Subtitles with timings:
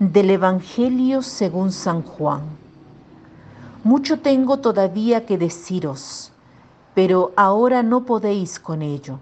[0.00, 2.40] Del Evangelio según San Juan.
[3.84, 6.32] Mucho tengo todavía que deciros,
[6.96, 9.20] pero ahora no podéis con ello.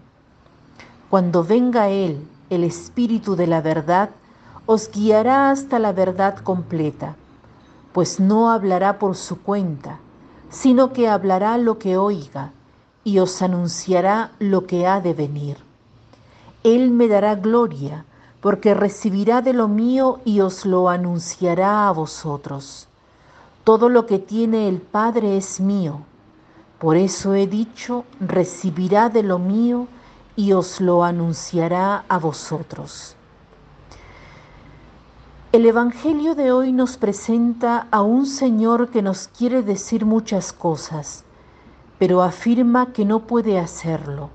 [1.10, 4.12] Cuando venga Él, el Espíritu de la verdad,
[4.64, 7.16] os guiará hasta la verdad completa,
[7.92, 9.98] pues no hablará por su cuenta,
[10.48, 12.52] sino que hablará lo que oiga
[13.04, 15.58] y os anunciará lo que ha de venir.
[16.64, 18.06] Él me dará gloria,
[18.42, 22.88] porque recibirá de lo mío y os lo anunciará a vosotros.
[23.62, 26.00] Todo lo que tiene el Padre es mío.
[26.80, 29.86] Por eso he dicho, recibirá de lo mío
[30.34, 33.14] y os lo anunciará a vosotros.
[35.52, 41.22] El Evangelio de hoy nos presenta a un Señor que nos quiere decir muchas cosas,
[41.96, 44.30] pero afirma que no puede hacerlo.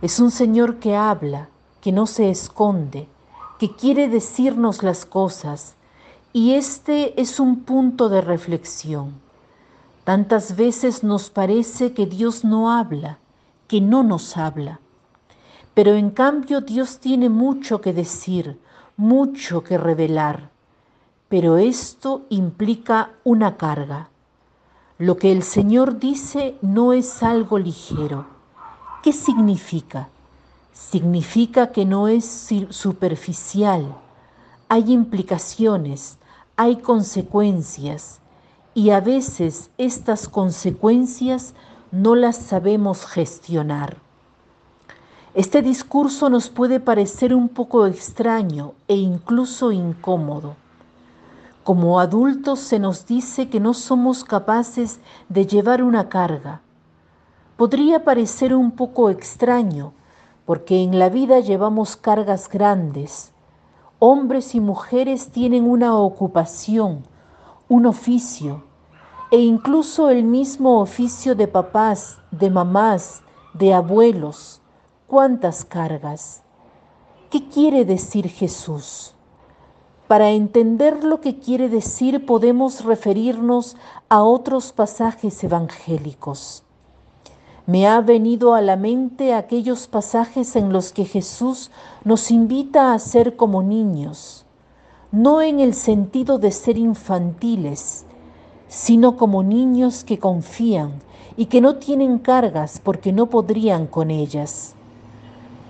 [0.00, 1.50] Es un Señor que habla,
[1.82, 3.06] que no se esconde,
[3.58, 5.74] que quiere decirnos las cosas,
[6.32, 9.14] y este es un punto de reflexión.
[10.04, 13.18] Tantas veces nos parece que Dios no habla,
[13.66, 14.80] que no nos habla,
[15.74, 18.58] pero en cambio Dios tiene mucho que decir,
[18.96, 20.50] mucho que revelar,
[21.28, 24.08] pero esto implica una carga.
[24.98, 28.26] Lo que el Señor dice no es algo ligero.
[29.02, 30.08] ¿Qué significa?
[30.78, 32.24] Significa que no es
[32.70, 33.94] superficial.
[34.70, 36.18] Hay implicaciones,
[36.56, 38.20] hay consecuencias
[38.74, 41.52] y a veces estas consecuencias
[41.90, 43.98] no las sabemos gestionar.
[45.34, 50.54] Este discurso nos puede parecer un poco extraño e incluso incómodo.
[51.64, 56.62] Como adultos se nos dice que no somos capaces de llevar una carga.
[57.58, 59.92] Podría parecer un poco extraño
[60.48, 63.32] porque en la vida llevamos cargas grandes.
[63.98, 67.04] Hombres y mujeres tienen una ocupación,
[67.68, 68.64] un oficio,
[69.30, 73.20] e incluso el mismo oficio de papás, de mamás,
[73.52, 74.62] de abuelos
[75.06, 76.42] cuántas cargas.
[77.28, 79.14] ¿Qué quiere decir Jesús?
[80.06, 83.76] Para entender lo que quiere decir podemos referirnos
[84.08, 86.64] a otros pasajes evangélicos.
[87.68, 91.70] Me ha venido a la mente aquellos pasajes en los que Jesús
[92.02, 94.46] nos invita a ser como niños,
[95.12, 98.06] no en el sentido de ser infantiles,
[98.68, 101.02] sino como niños que confían
[101.36, 104.74] y que no tienen cargas porque no podrían con ellas.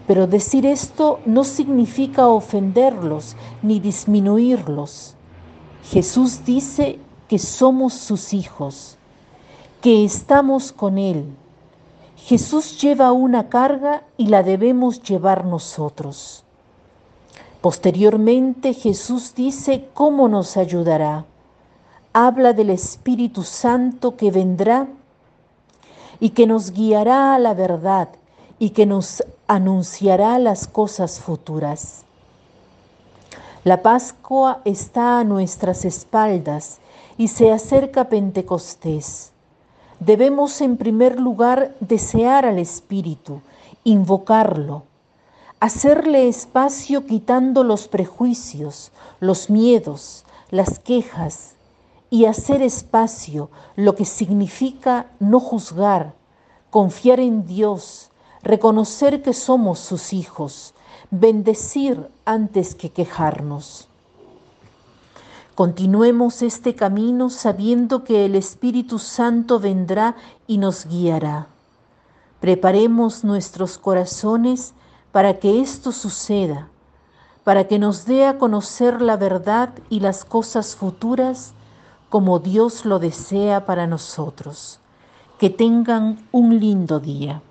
[0.06, 5.16] Pero decir esto no significa ofenderlos ni disminuirlos.
[5.82, 8.96] Jesús dice que somos sus hijos,
[9.80, 11.34] que estamos con Él.
[12.28, 16.44] Jesús lleva una carga y la debemos llevar nosotros.
[17.62, 21.24] Posteriormente Jesús dice cómo nos ayudará.
[22.12, 24.88] Habla del Espíritu Santo que vendrá
[26.20, 28.10] y que nos guiará a la verdad
[28.58, 32.02] y que nos anunciará las cosas futuras.
[33.64, 36.78] La Pascua está a nuestras espaldas
[37.16, 39.32] y se acerca Pentecostés.
[40.00, 43.40] Debemos en primer lugar desear al Espíritu,
[43.82, 44.84] invocarlo,
[45.58, 51.54] hacerle espacio quitando los prejuicios, los miedos, las quejas
[52.10, 56.14] y hacer espacio, lo que significa no juzgar,
[56.70, 58.10] confiar en Dios,
[58.42, 60.74] reconocer que somos sus hijos,
[61.10, 63.87] bendecir antes que quejarnos.
[65.58, 70.14] Continuemos este camino sabiendo que el Espíritu Santo vendrá
[70.46, 71.48] y nos guiará.
[72.38, 74.72] Preparemos nuestros corazones
[75.10, 76.68] para que esto suceda,
[77.42, 81.54] para que nos dé a conocer la verdad y las cosas futuras
[82.08, 84.78] como Dios lo desea para nosotros.
[85.40, 87.42] Que tengan un lindo día.